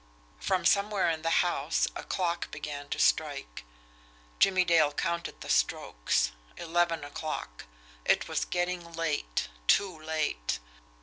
[0.39, 3.63] From somewhere in the house, a clock began to strike.
[4.39, 6.31] Jimmie Dale counted the strokes.
[6.57, 7.65] Eleven o'clock.
[8.03, 10.57] It was getting late TOO late!